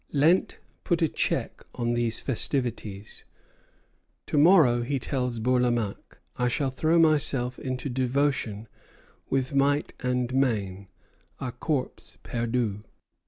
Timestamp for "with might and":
9.29-10.33